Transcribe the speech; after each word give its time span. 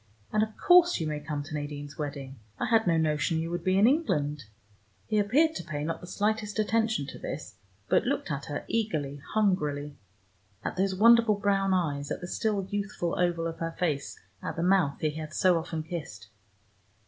"And 0.33 0.41
of 0.41 0.57
course 0.57 0.99
you 0.99 1.05
may 1.05 1.19
come 1.19 1.43
to 1.43 1.53
Nadine's 1.53 1.95
wedding. 1.95 2.39
I 2.59 2.65
had 2.65 2.87
no 2.87 2.97
notion 2.97 3.37
you 3.37 3.51
would 3.51 3.63
be 3.63 3.77
in 3.77 3.85
England." 3.85 4.45
He 5.05 5.19
appeared 5.19 5.53
to 5.57 5.63
pay 5.63 5.83
not 5.83 6.01
the 6.01 6.07
slightest 6.07 6.57
attention 6.57 7.05
to 7.05 7.19
this 7.19 7.59
but 7.87 8.05
looked 8.07 8.31
at 8.31 8.45
her 8.45 8.65
eagerly, 8.67 9.21
hungrily, 9.35 9.99
at 10.63 10.75
those 10.75 10.95
wonderful 10.95 11.35
brown 11.35 11.71
eyes, 11.75 12.09
at 12.09 12.19
the 12.19 12.25
still 12.27 12.65
youthful 12.67 13.15
oval 13.19 13.45
of 13.45 13.59
her 13.59 13.73
face, 13.77 14.19
at 14.41 14.55
the 14.55 14.63
mouth 14.63 14.99
he 15.01 15.11
had 15.11 15.35
so 15.35 15.59
often 15.59 15.83
kissed. 15.83 16.29